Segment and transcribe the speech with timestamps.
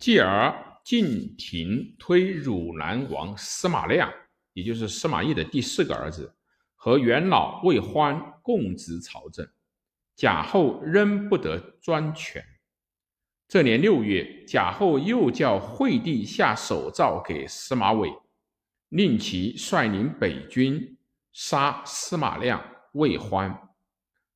[0.00, 4.10] 继而晋廷推汝南王司马亮，
[4.54, 6.34] 也就是司马懿的第四个儿子，
[6.74, 9.46] 和元老魏欢共执朝政。
[10.16, 12.42] 贾后仍不得专权。
[13.46, 18.10] 这年六月，贾后又叫惠帝下手诏给司马玮，
[18.88, 20.96] 令其率领北军
[21.32, 23.68] 杀司马亮、魏欢。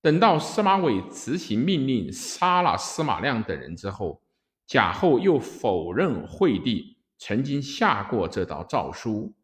[0.00, 4.22] 等到司马玮执行命令杀了司马亮等人之后，
[4.68, 9.34] 贾后又否认惠帝曾经下过这道诏书，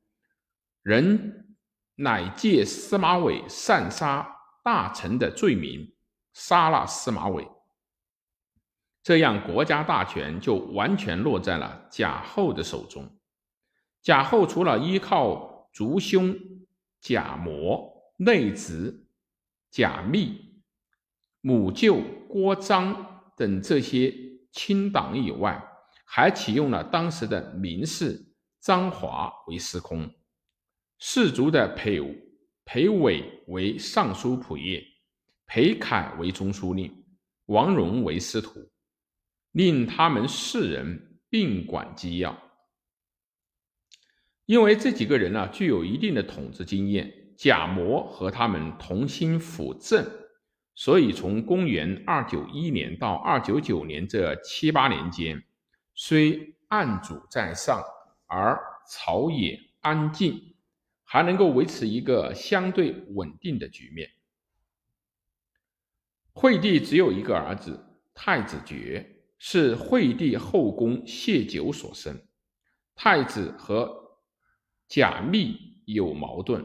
[0.82, 1.56] 人
[1.94, 5.94] 乃借司马玮擅杀大臣的罪名
[6.34, 7.48] 杀了司马玮。
[9.02, 13.18] 这样，国家大权就完全落在了贾后的手中。
[14.02, 16.38] 贾后除了依靠族兄
[17.00, 19.06] 贾模、内侄
[19.70, 20.62] 贾密、
[21.40, 24.14] 母舅郭彰等这些
[24.54, 25.62] 清党以外，
[26.06, 28.24] 还启用了当时的名士
[28.60, 30.08] 张华为司空，
[31.00, 32.00] 士族的裴
[32.64, 34.82] 裴伟为尚书仆射，
[35.46, 37.04] 裴凯为中书令，
[37.46, 38.70] 王戎为司徒，
[39.50, 42.40] 令他们四人并管机要。
[44.46, 50.23] 因为这几个人呢，具有一定的统治经验，贾模和他们同心辅政。
[50.76, 55.44] 所以，从公元二九一年到二九九年这七八年间，
[55.94, 57.80] 虽暗主在上，
[58.26, 60.56] 而朝野安静，
[61.04, 64.10] 还能够维持一个相对稳定的局面。
[66.32, 72.20] 惠帝只有一个儿子太子觉，是惠帝后宫谢九所生。
[72.96, 74.18] 太子和
[74.88, 76.64] 贾密有矛盾，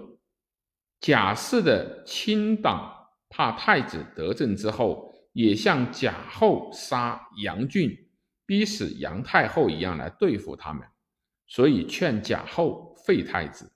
[0.99, 2.98] 贾氏的亲党。
[3.39, 7.97] 怕太子得政之后，也像贾后杀杨俊、
[8.45, 10.85] 逼死杨太后一样来对付他们，
[11.47, 13.71] 所以劝贾后废太子。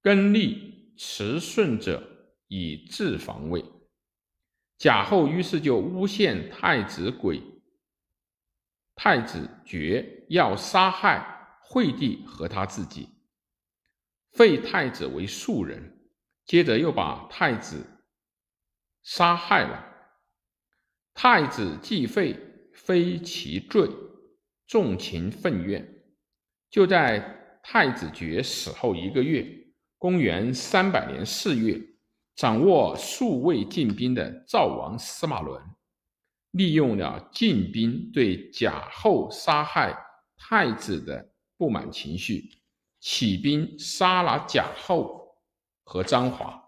[0.00, 2.02] 更立持顺者
[2.46, 3.62] 以治防卫。
[4.78, 7.42] 贾后于是就诬陷太子鬼、
[8.94, 13.10] 太子觉要杀害惠帝和他自己，
[14.30, 15.97] 废太子为庶人。
[16.48, 17.84] 接着又把太子
[19.02, 19.84] 杀害了。
[21.12, 22.40] 太子既废，
[22.72, 23.86] 非其罪，
[24.66, 25.86] 众情愤怨。
[26.70, 29.46] 就在太子爵死后一个月，
[29.98, 31.78] 公元三百年四月，
[32.34, 35.62] 掌握数位禁兵的赵王司马伦，
[36.52, 39.94] 利用了禁兵对贾后杀害
[40.38, 42.48] 太子的不满情绪，
[43.00, 45.17] 起兵杀了贾后。
[45.88, 46.62] 和张华、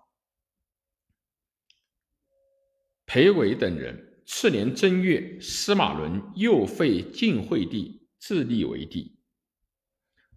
[3.04, 4.22] 裴伟等人。
[4.24, 9.20] 次年正月，司马伦又废晋惠帝，自立为帝。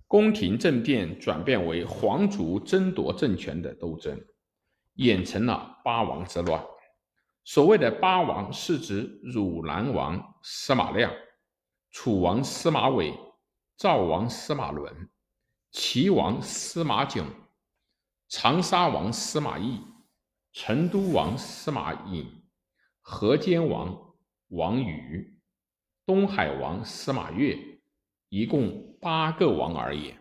[0.05, 4.21] 宫廷政变转变为皇族争夺政权的斗争，
[4.95, 6.61] 演成了八王之乱。
[7.45, 11.09] 所谓的八王，是指汝南王司马亮、
[11.89, 13.17] 楚王司马玮、
[13.77, 15.09] 赵王司马伦、
[15.71, 17.25] 齐王司马炯。
[18.35, 19.79] 长沙王司马懿、
[20.53, 22.44] 成都王司马颖、
[22.99, 23.95] 河间王
[24.47, 25.39] 王宇、
[26.03, 27.55] 东海王司马越，
[28.29, 30.16] 一共八个王而已。